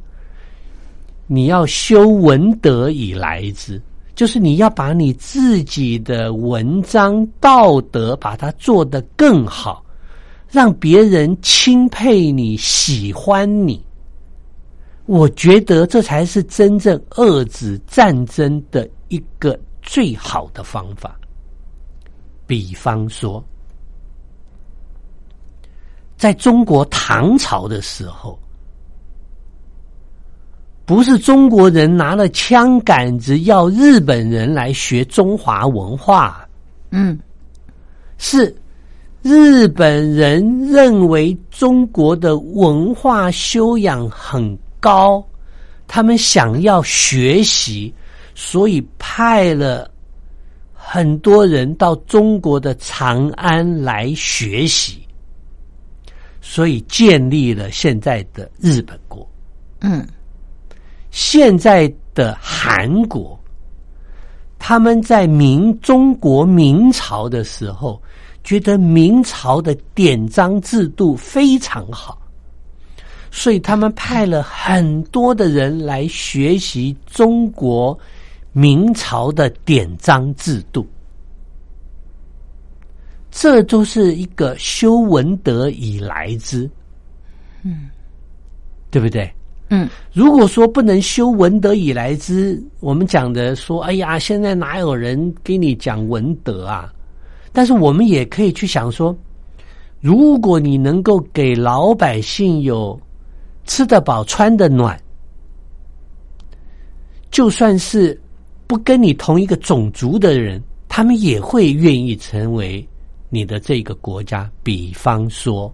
[1.26, 3.82] 你要修文德以来之，
[4.16, 9.84] 就是你要把你自己的文章道德把它做得更好，
[10.50, 13.84] 让别人钦佩你、喜欢你。
[15.06, 21.20] 我觉得这才是真正遏制战争的一个最好的方法。
[22.46, 23.44] 比方说，
[26.16, 28.40] 在中国唐朝的时候，
[30.86, 36.48] 不是中国人拿了枪杆子要日本人来学中华文化，
[36.92, 37.18] 嗯。
[38.18, 38.56] 是
[39.22, 45.26] 日本人认为中国的文化修养很高，
[45.88, 47.94] 他们想要学习，
[48.36, 49.90] 所以派了
[50.74, 55.06] 很多人到中国的长安来学习，
[56.40, 59.28] 所以建立了现在的日本国。
[59.82, 60.06] 嗯
[61.14, 63.40] 现在的韩国，
[64.58, 68.02] 他们在明中国明朝的时候，
[68.44, 72.20] 觉得明朝的典章制度非常好，
[73.30, 77.98] 所以他们派了很多的人来学习中国
[78.52, 80.84] 明朝的典章制度。
[83.30, 86.68] 这都是一个修文德以来之，
[87.62, 87.88] 嗯，
[88.90, 89.32] 对不对？
[89.70, 96.94] 嗯，如果说不能修文德以来之，我们讲的说，哎呀，现在哪有人给你讲文德啊？
[97.52, 99.16] 但是我们也可以去想说，
[100.00, 103.00] 如果你能够给老百姓有
[103.66, 105.00] 吃得饱、穿得暖，
[107.32, 108.20] 就算是
[108.68, 112.88] 不跟你同一个种族的人，他们也会愿意成为。
[113.36, 115.74] 你的这个国家，比方说，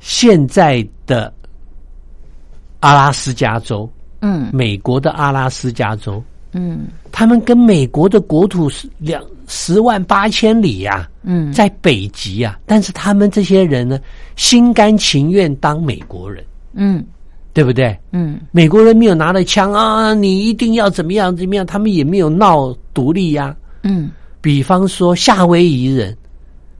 [0.00, 1.32] 现在的
[2.80, 3.88] 阿拉斯加州，
[4.20, 4.50] 嗯。
[4.52, 6.86] 美国的阿拉斯加州，嗯。
[7.10, 13.98] 他们跟美国的国土是两十万八千里呀、嗯，在北极呀、但是他们这些人呢，
[14.36, 17.04] 心甘情愿当美国人，嗯。
[17.54, 17.98] 对不对？
[18.12, 18.38] 嗯。
[18.52, 24.10] 美国人没有拿着枪啊，你一定要怎么样怎么样，他们也没有闹独立呀、嗯。
[24.42, 26.14] 比方说夏威夷人，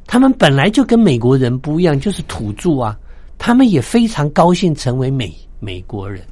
[0.07, 2.95] 他们本来就跟美国人不一样，就是土著啊，
[3.39, 6.23] 他们也非常高兴成为美美国人。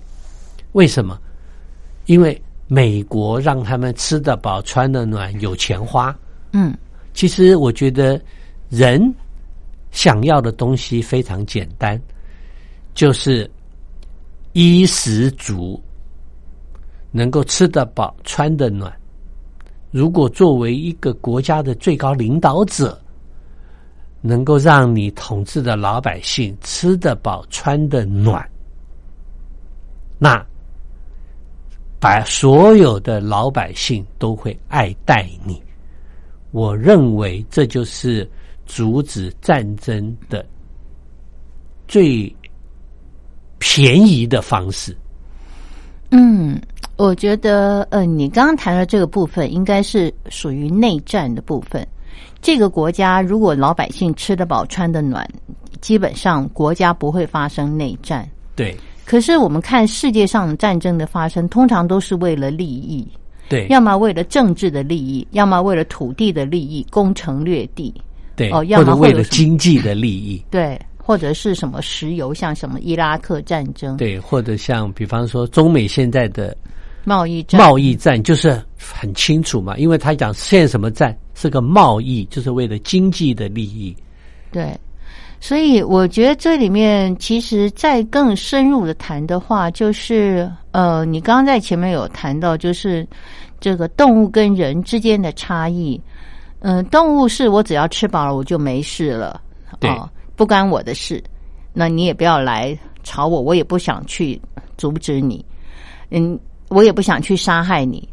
[0.73, 1.19] 为什么？
[2.07, 6.17] 因为美国让他们吃得饱、穿得暖、有钱花。
[6.53, 6.77] 嗯
[7.13, 8.21] 其实我觉得
[8.69, 9.15] 人
[9.93, 12.01] 想要的东西非常简单，
[12.93, 13.49] 就是
[14.53, 15.81] 衣食足，
[17.13, 18.93] 能够吃得饱、穿得暖。
[19.93, 23.01] 如果作为一个国家的最高领导者，
[24.21, 28.45] 能够让你统治的老百姓吃得饱、穿得暖，
[30.25, 30.43] 那
[32.01, 35.63] 把所有的老百姓都会爱戴你。
[36.51, 38.27] 我认为这就是
[38.65, 40.43] 阻止战争的
[41.87, 42.35] 最
[43.59, 44.97] 便宜的方式。
[46.11, 46.59] 嗯，
[46.97, 51.87] 我觉得呃，你刚刚谈的这个部分应该是属于内战的部分。
[52.41, 55.29] 这个国家如果老百姓吃得饱、穿得暖，
[55.83, 58.27] 基本上国家不会发生内战。
[58.57, 63.07] 对可是我们看世界上战争的发生，通常都是为了利益，
[63.49, 63.67] 对。
[63.69, 67.93] 要么为了政治的利益，要么为了土地的利益，攻城略地，
[68.35, 76.57] 对，哦要或者为了经济的利益， 对，或者是什么石油，像什么伊拉克战争、对，或者像比方说中美现在的
[77.05, 83.95] 贸易战、贸易战，就是很清楚嘛，因为他讲现在什么战是个贸易，就是为了经济的利益。
[84.51, 84.75] 对，
[85.41, 93.07] 所以我觉得这里面其实再更深入的谈的话，就是呃，你刚刚在前面有谈到，就是
[93.61, 96.01] 这个动物跟人之间的差异。
[96.61, 99.39] 嗯、动物是我只要吃饱了我就没事了，
[99.79, 101.23] 对哦，不干我的事，
[101.75, 104.41] 那你也不要来吵我，我也不想去
[104.79, 105.45] 阻止你，
[106.11, 108.09] 嗯，我也不想去杀害你。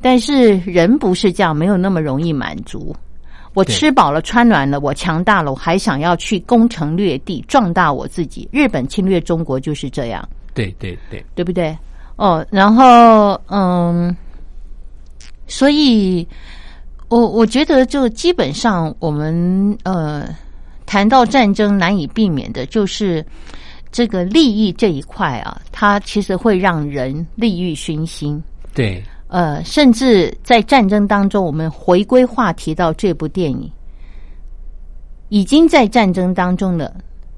[0.00, 2.92] 但是人不是这样，没有那么容易满足。
[3.54, 8.48] 我吃饱了，穿暖了，我强大了，我还想要去攻城略地，壮大我自己。
[8.52, 11.76] 日本侵略中国就是这样，对对对对不对？
[12.16, 14.14] 哦，然后嗯，
[15.46, 16.26] 所以
[17.08, 20.28] 我我觉得就基本上我们呃
[20.86, 23.24] 谈到战争难以避免的就是
[23.90, 28.42] 这个利益这一块啊，它其实会让人利欲熏心。
[28.74, 29.02] 对
[29.32, 33.72] 呃，甚至在战争当中，我们回归话题到这部电影，
[35.30, 36.94] 已经在战争当中了，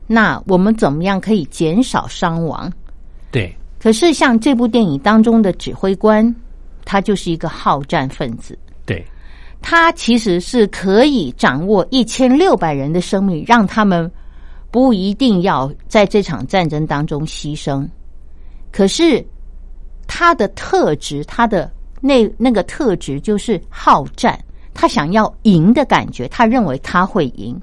[0.09, 2.69] 那我们怎么样可以减少伤亡？
[3.31, 6.35] 对可是像这部电影当中的指挥官，
[6.85, 9.07] 他就是一个好战分子，对
[9.63, 14.11] 他其实是可以掌握一千六百人的生命，让他们
[14.73, 17.89] 不一定要在这场战争当中牺牲。
[18.73, 19.25] 可是
[20.09, 21.71] 他的特质，他的
[22.07, 24.39] 那那个特质就是好战，
[24.75, 27.59] 他想要赢的感觉，他认为他会赢。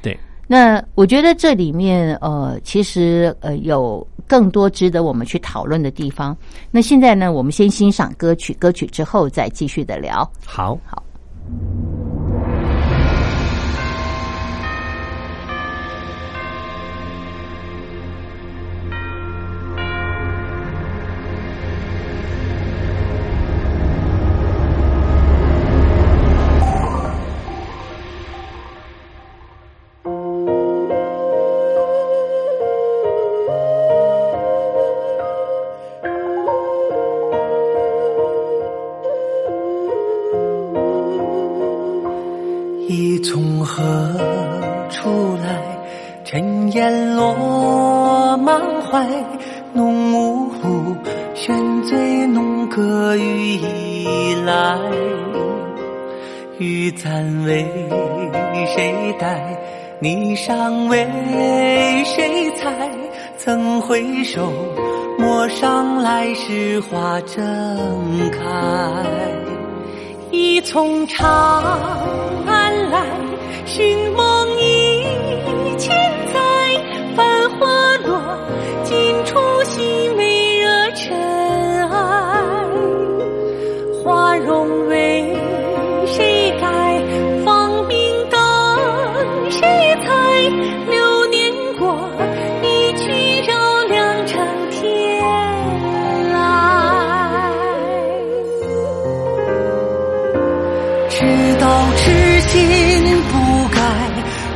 [0.00, 0.16] 对
[0.46, 6.36] 那我觉得这里面呃，其实呃有更多值得我们去讨论的地方。
[6.70, 10.18] 那现在呢，我们先欣赏歌曲，歌曲之后再继续的聊。
[10.46, 11.02] 好好。
[71.14, 71.39] 长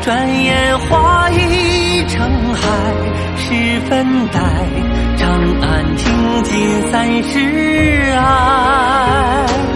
[0.05, 2.69] 转眼花已成海。
[3.37, 4.39] 十分呆，
[5.17, 7.39] 长安听尽三世
[8.13, 9.74] 爱。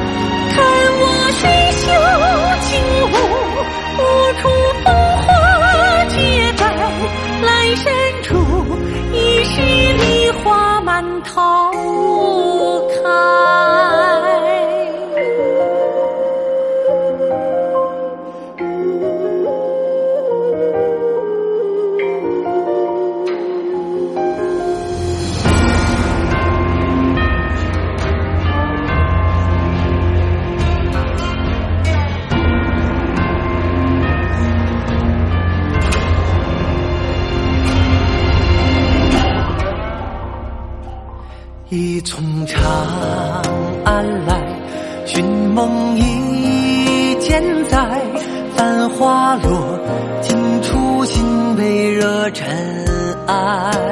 [53.48, 53.87] lugar.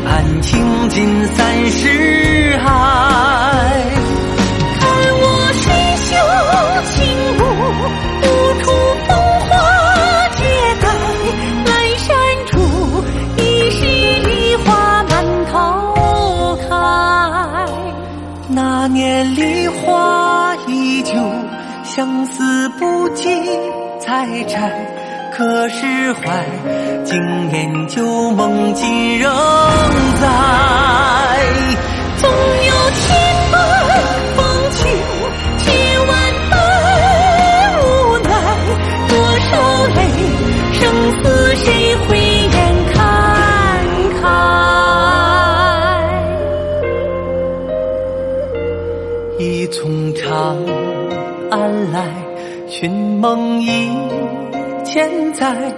[0.00, 2.68] 长安听尽三世爱。
[4.78, 4.88] 看
[5.20, 5.62] 我水
[6.06, 6.08] 袖
[6.90, 6.96] 轻
[7.36, 7.40] 舞，
[8.22, 8.24] 无
[8.60, 8.64] 处
[9.06, 9.08] 风
[9.40, 9.48] 华
[10.36, 10.40] 绝
[10.80, 10.84] 代。
[11.66, 12.08] 阑珊
[12.46, 12.52] 处，
[13.36, 13.40] 一
[13.70, 13.78] 世
[14.26, 14.68] 梨花
[15.04, 15.12] 满
[15.52, 15.54] 头
[16.68, 16.70] 开。
[18.48, 21.12] 那年梨花依旧，
[21.84, 23.28] 相思不及
[24.00, 24.72] 采摘。
[25.32, 26.44] 可释怀，
[27.04, 27.16] 今
[27.52, 29.30] 夜旧梦今仍
[30.20, 30.26] 在。
[32.18, 33.02] 纵有千
[33.50, 33.54] 般
[34.36, 34.38] 风
[34.72, 34.78] 情，
[35.58, 35.66] 千
[36.06, 36.10] 万
[36.50, 36.52] 般
[37.82, 37.84] 无
[38.22, 38.28] 奈。
[39.08, 39.50] 多少
[39.94, 39.98] 泪，
[40.72, 40.80] 生
[41.22, 41.22] 死
[41.56, 41.66] 谁
[42.06, 42.56] 会眼
[42.92, 42.96] 看
[44.20, 44.22] 开？
[49.38, 50.56] 一从长
[51.50, 52.04] 安来，
[52.68, 53.90] 寻梦一
[54.84, 55.69] 千载，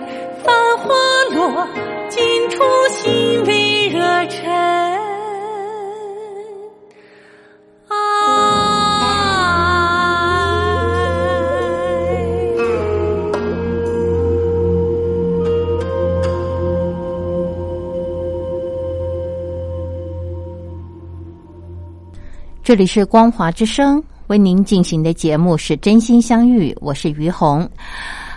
[22.73, 27.71] 这里是光华之声为您进行的节目是真心相遇，我是于红。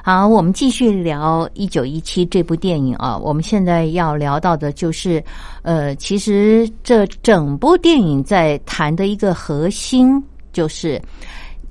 [0.04, 3.18] 好，我们继续聊《一九一七》这部电影啊。
[3.18, 5.24] 我们现在要聊到的就是，
[5.62, 10.22] 呃，其实这整部电影在谈的一个核心
[10.52, 11.02] 就是，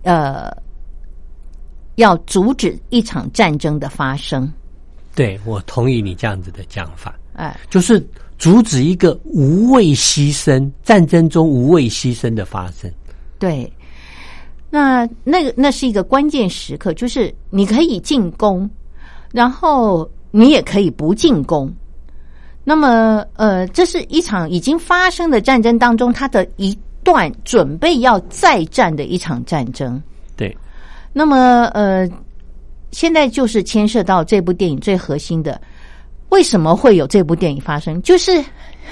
[0.03, 0.51] 呃，
[1.97, 4.51] 要阻止一场战争的发生。
[5.15, 8.03] 对我同意你这样子的讲法，哎，就是
[8.45, 12.92] 阻止一个无谓牺牲战争中无谓牺牲的发生。
[13.38, 13.72] 对，
[14.68, 18.68] 那那个那是一个关键时刻，就是你可以进攻，
[19.32, 21.72] 然后你也可以不进攻。
[22.64, 29.99] 那么，呃，这是一场已经发生的战争当中，它的一段准备要再战的一场战争。
[30.36, 30.55] 对，
[31.14, 32.07] 那么，呃，
[32.90, 35.59] 现在就是牵涉到这部电影最核心的，
[36.35, 38.03] 为什么会有这部电影发生？
[38.03, 38.45] 就是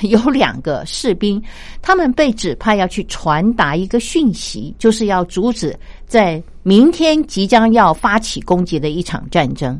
[0.02, 1.42] 有两个士兵，
[1.82, 5.76] 他们被指派要去传达一个讯息，就是要阻止
[6.06, 9.76] 在明天即将要发起攻击的一场战争。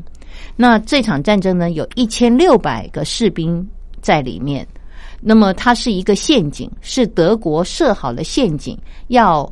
[0.57, 3.65] 那这场战争呢，有一千六百个士兵
[4.01, 4.67] 在里面。
[5.21, 9.49] 那么它是一个陷阱，是德国设好的陷阱，要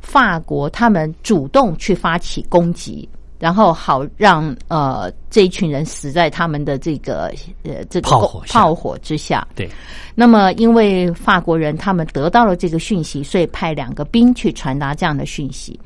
[0.00, 3.08] 法国他们主动去发起攻击，
[3.38, 7.32] 然后好让呃这一群人死在他们的这个
[7.62, 9.46] 呃这个炮火炮火之下。
[9.54, 9.68] 对，
[10.14, 15.78] 那么，因为法国人他们得到了这个讯息，所以派两个兵去传达这样的讯息。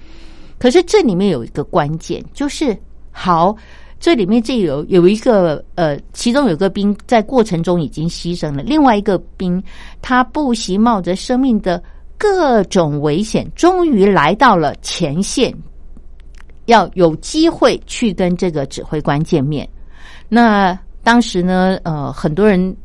[0.58, 2.76] 可是这里面有一个关键，就是
[3.12, 3.56] 好，
[4.00, 9.62] 这里面这有有一个呃，其中有个兵在过程中已经牺牲了，另外一个兵
[10.02, 11.82] 他不惜冒着生命的
[12.16, 15.54] 各种危险，终于来到了前线，
[16.68, 19.68] 要有机会去跟这个指挥官见面。
[20.28, 22.76] 那当时呢，呃，很多人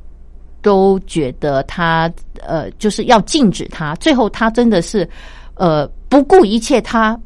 [0.61, 2.11] 都觉得他
[2.41, 5.07] 呃就是要禁止他，最后他真的是
[5.55, 7.19] 呃不顾一切，他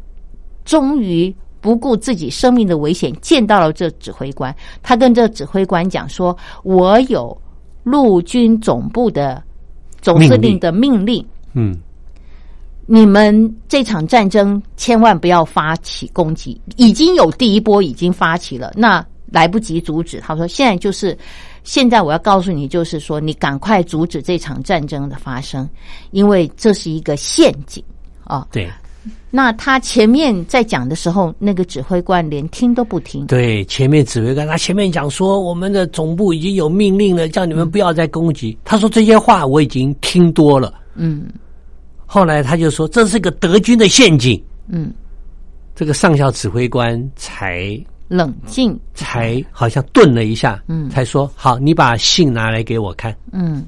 [0.66, 4.54] 终于不顾自己生命的危险，见到了这指挥官。
[4.82, 7.36] 他跟这指挥官讲说：“我有
[7.84, 9.42] 陆军总部的
[10.02, 11.78] 总司令的命令，嗯，
[12.90, 20.22] 你们这场战争千万不要发起攻击，已经有第一波已经发起了，那来不及阻止。
[20.22, 21.16] 他说现在就是
[21.66, 25.70] 现在我要告诉你，就是说你赶快阻止这场战争的发生，
[26.12, 27.84] 因为这是一个陷阱
[28.24, 28.48] 啊。
[28.52, 28.70] 对
[29.30, 38.58] 那他前面在讲的时候，那个指挥官连听都不听，对，前面指挥官他前面讲说，我们的总部已经有命令了，叫你们不要再攻击。
[38.64, 40.74] 他说这些话我已经听多了。
[40.96, 41.28] 嗯
[42.08, 44.92] 后来他就说这是个德军的陷阱，嗯，
[45.76, 47.78] 这个上校指挥官才
[48.08, 53.16] 冷静，才好像顿了一下，嗯才说好，你把信拿来给我看。
[53.34, 53.64] 嗯。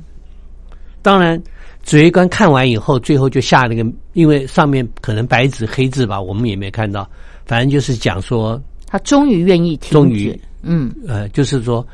[1.02, 1.42] 当然，
[1.84, 7.10] 指挥官看完以后，最后就下了个，因为上面可能白纸黑字吧，我们也没看到，
[7.46, 10.90] 反正就是讲说，他终于愿意停止，终于嗯。
[11.08, 11.86] 呃，就是说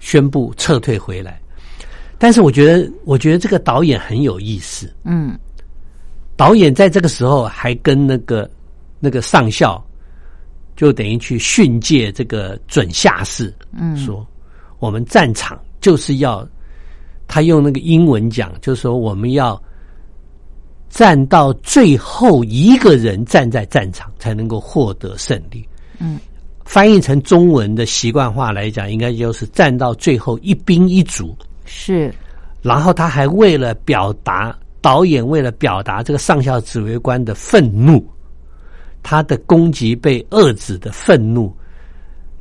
[0.00, 1.40] 宣布撤退回来。
[2.18, 4.90] 但是我觉得，我觉得这个导演很有意思。
[5.04, 5.38] 嗯
[6.36, 8.50] 导演在这个时候还跟那个
[9.00, 9.82] 那个上校，
[10.76, 14.26] 就等于去训诫这个准下士，嗯，说
[14.78, 16.46] 我们战场就是要，
[17.28, 19.60] 他用那个英文讲，就是说我们要
[20.90, 25.66] 站到最后一个人站在战场才能够获得胜利。
[25.98, 26.18] 嗯，
[26.64, 31.36] 翻译成中文的习惯话来讲，应该就是站到最后一兵一卒。
[31.64, 32.12] 是
[32.60, 38.06] 然后他还为了表达导演为了表达这个上校指挥官的愤怒，
[39.02, 41.50] 他的攻击被遏制的愤怒，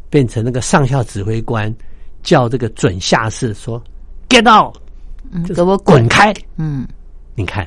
[0.09, 1.73] 变成那个上校指挥官
[2.21, 3.81] 叫这个准下士说
[4.27, 4.75] “get out”，
[5.31, 6.33] 嗯，就给我滚开。
[6.57, 6.85] 嗯。
[7.33, 7.65] 你看，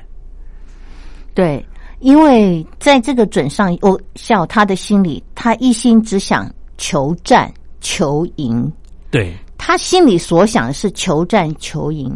[1.33, 1.65] 对，
[2.01, 7.51] 因为在这个准上，我笑他的心里，他一心只想求战
[7.81, 8.71] 求赢，
[9.11, 9.35] 对。
[9.57, 12.15] 他心里所想的是求战求赢，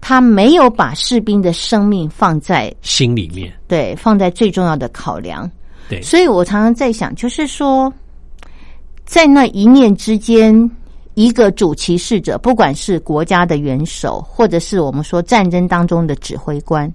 [0.00, 5.50] 他没有把士兵的生命放在心里面，对放在最重要的考量。
[5.88, 7.92] 对所以我常常在想，就是说，
[9.04, 10.70] 在那一念之间，
[11.14, 16.92] 一个主骑士者，不管是国家的元首，或者是我们说战争当中的指挥官，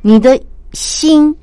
[0.00, 0.40] 你的
[0.72, 1.34] 心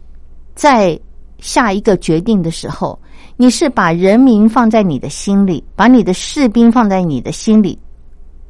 [0.55, 0.97] 在
[1.39, 2.97] 下一个决定的时候，
[3.35, 7.77] 你是把人民放在你的心里，把你的士兵放在你的心里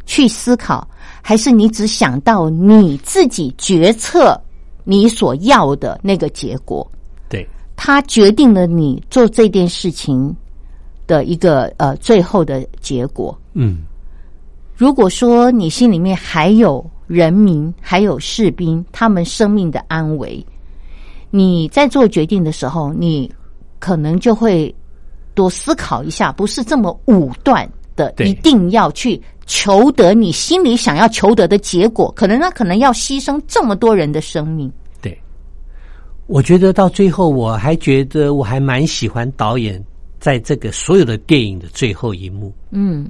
[0.06, 0.88] 去思考，
[1.22, 4.40] 还是你只想到你自己决策
[4.84, 6.90] 你所要的那个结果？
[7.30, 10.36] 对它决定了你做这件事情
[11.08, 13.38] 的一个呃最后的结果。
[13.54, 13.84] 嗯，
[14.76, 20.46] 如果说你心里面还有人民，还有士兵他们生命的安危，
[21.30, 23.32] 你在做决定的时候，你
[23.80, 24.74] 可能就会
[25.34, 32.12] 多思考一下，不是这么武断的，一定要去求得你心里想要求得的结果。
[32.16, 34.72] 可能那可能要牺牲这么多人的生命。
[35.02, 35.20] 对。
[36.28, 39.84] 我觉得到最后，我还觉得我还蛮喜欢导演
[40.20, 43.10] 在这个所有的电影的最后一幕，嗯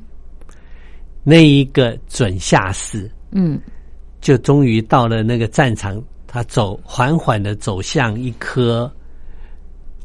[1.23, 3.59] 那一个准下士，嗯
[4.19, 8.91] 就终于到了那个战场，他走缓缓的走向一棵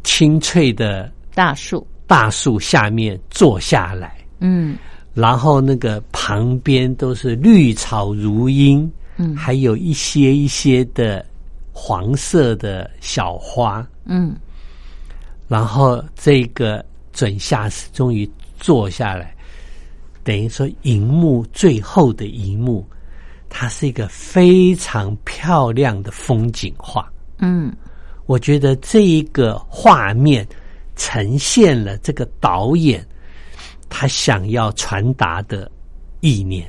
[0.04, 1.86] 青翠的大树。
[2.08, 4.76] 大树下面坐下来，嗯。
[5.14, 9.34] 然后那个旁边都是绿草如茵，嗯。
[9.34, 11.24] 还有一些一些的
[11.72, 14.34] 黄色的小花，嗯。
[15.49, 18.28] 然后这个准下士终于
[18.59, 19.34] 坐下来，
[20.24, 22.87] 等于说荧幕最后的一幕，
[23.49, 27.11] 它是一个非常漂亮的风景画。
[27.39, 27.72] 嗯。
[28.26, 30.45] 我觉得这一个画面
[30.97, 33.07] 呈现了这个导演
[33.89, 35.70] 他想要传达的
[36.20, 36.66] 意念。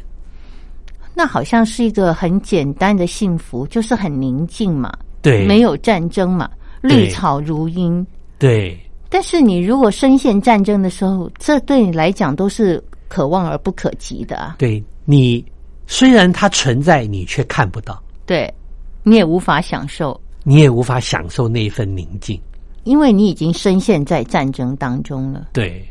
[1.14, 4.92] 那好像是一个很简单的幸福，就是很宁静嘛，
[5.22, 6.50] 对，没有战争嘛，
[6.82, 8.06] 绿草如茵。
[8.38, 8.78] 对，
[9.10, 14.58] 但是你如果深陷战争的时候，这对你来讲都是可望而不可及的啊。
[14.60, 15.44] 对你
[15.88, 18.54] 虽然它存在，你却看不到，对
[19.02, 22.40] 你也无法享受，你也无法享受那一份宁静。
[22.84, 25.48] 因为你已经深陷在战争当中了。
[25.52, 25.84] 对，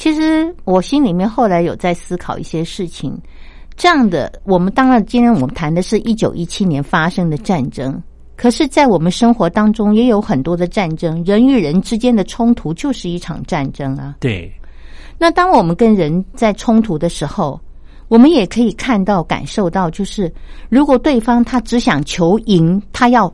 [0.00, 3.14] 其实我心里面后来有在思考一些事情。
[3.76, 8.02] 这样的，我们当然今天我们谈的是一九一七年发生的战争，
[8.34, 14.16] 可是，在我们生活当中也有很多的战争，人与人之间的冲突就是一场战争啊。
[14.20, 14.50] 对，
[15.18, 17.60] 那当我们跟人在冲突的时候，
[18.08, 20.32] 我们也可以看到、感受到，就是
[20.70, 23.30] 如果对方他只想求赢，他要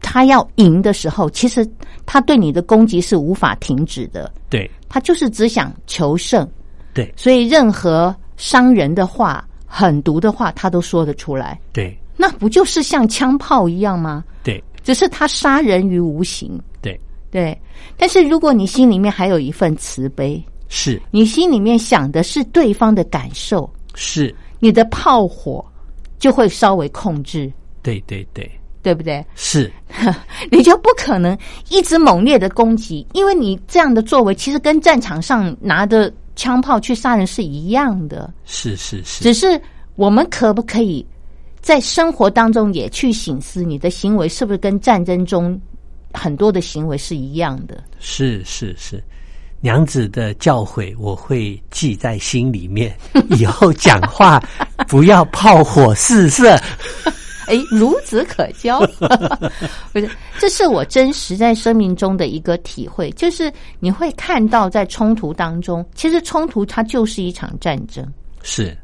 [0.00, 1.68] 他要赢的时候，其实
[2.06, 4.32] 他对你的攻击是无法停止的。
[4.48, 6.46] 对，他就是只想求胜。
[6.92, 9.42] 对，所以任何伤人的话。
[9.72, 11.56] 狠毒的话，他都说得出来。
[11.72, 14.24] 对，那不就是像枪炮一样吗？
[14.42, 16.60] 对，只是他杀人于无形。
[16.82, 17.56] 对，对。
[17.96, 25.64] 但是如果你心里面还有一份慈悲，是你心里面想的是对方的感受，是你的炮火
[26.18, 27.48] 就会稍微控制。
[27.80, 28.50] 对对对，
[28.82, 29.24] 对不对？
[29.34, 29.70] 是，
[30.50, 31.36] 你就不可能
[31.68, 36.12] 一直猛烈的攻击，因为你这样的作为其实跟战场上拿着。
[36.36, 39.60] 枪炮去杀人是一样的，是是是，只是
[39.96, 41.04] 我们可不可以
[41.60, 45.60] 在生活当中也去醒思，你的行为是不是跟战争中
[46.14, 47.84] 很多的行为是一样的？
[47.98, 49.04] 是是是，
[49.60, 52.96] 娘子的教诲我会记在心里面，
[53.36, 54.42] 以后讲话
[54.88, 56.58] 不要炮火四射。
[57.46, 58.80] 哎，孺子可教，
[59.92, 60.10] 不是？
[60.38, 68.06] 这是我真实在生命中的一个体会，就是你会看到，在冲突当中，其实冲突它就是一场战争，
[68.42, 68.76] 是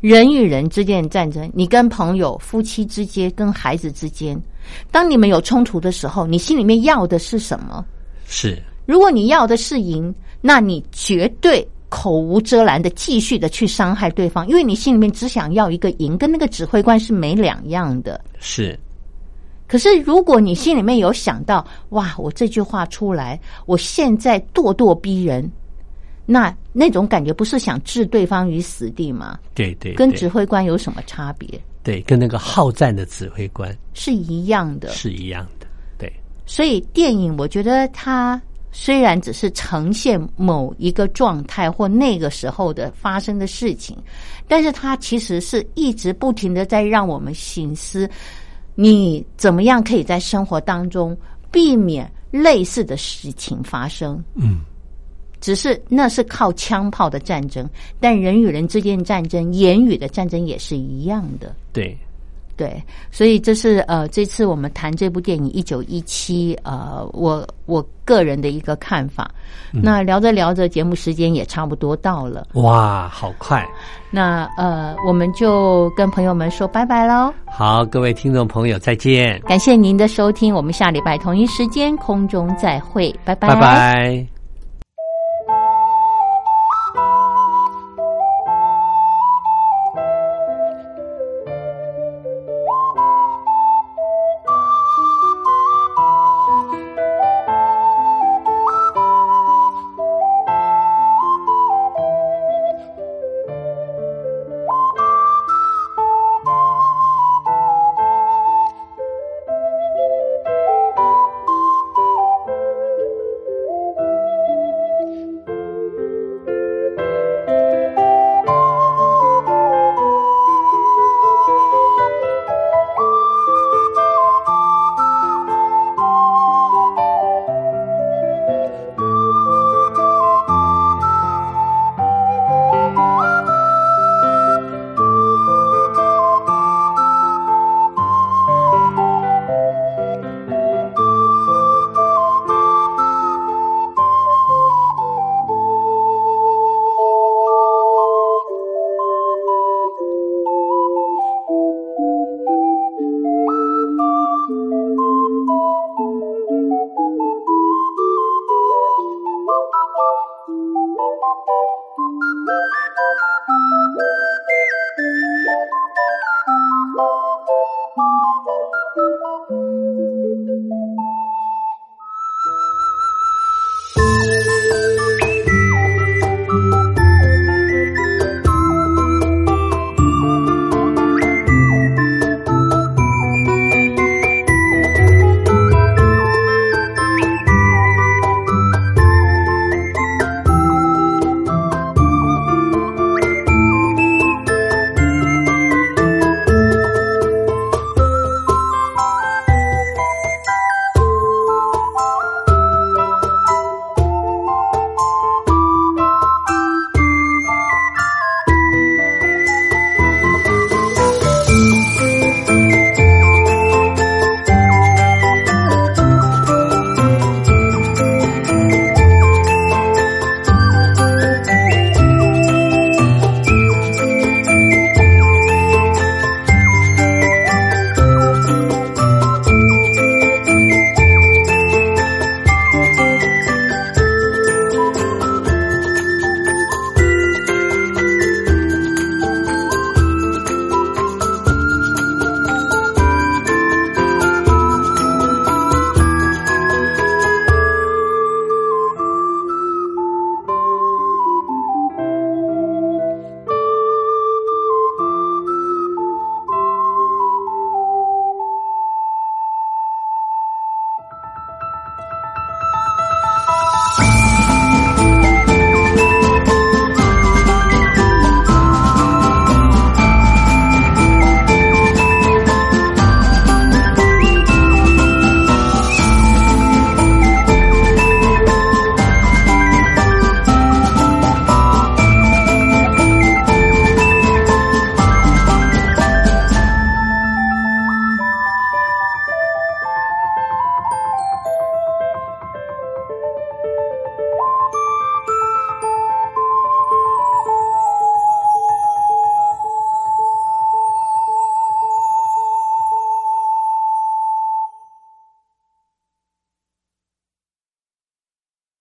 [0.00, 1.50] 人与人之间的战争。
[1.54, 4.40] 你跟朋友、夫妻之间、跟孩子之间，
[4.90, 7.84] 当你们有冲突的时候，你心里面要的是什么？
[8.26, 11.66] 是，如果你要的是赢，那你绝对。
[11.92, 18.18] 口无遮拦的继续的去伤害对方，因为你心里面只想要一个赢，跟那个指挥官是没两样的。
[18.38, 18.78] 是，
[19.68, 25.46] 可是如果你心里面有想到，哇，我这句话出来，我现在咄咄逼人，
[26.24, 29.38] 那那种感觉不是想置对方于死地吗？
[29.54, 31.46] 对对，跟指挥官有什么差别？
[31.82, 35.66] 对，跟那个好战的指挥官是一样的，是一样的。
[35.98, 36.10] 对，
[36.46, 38.40] 所以电影我觉得它。
[38.74, 43.96] 虽然只是呈现某一个状态或那个时候的发生的事情，
[44.48, 48.08] 但是它其实是一直不停的在让我们醒思：
[48.74, 51.14] 你怎么样可以在生活当中
[51.50, 54.24] 避免类似的事情发生？
[54.34, 54.60] 嗯，
[55.38, 57.68] 只是那是靠枪炮的战争，
[58.00, 61.54] 但人与人之间的战争、言语的战争也是一样的。
[61.74, 61.94] 对。
[62.56, 69.30] 对，所以这是呃，这次我们谈这部电影《一九一七》，呃，我我个人的一个看法。
[69.72, 72.46] 那聊着聊着，节目时间也差不多到了。
[72.54, 73.66] 哇，好快！
[74.10, 77.32] 那呃，我们就跟朋友们说拜拜喽。
[77.46, 79.40] 好，各位听众朋友，再见！
[79.46, 84.41] 感谢您的收听，我们下礼拜同一时间空中再会，拜拜，拜拜。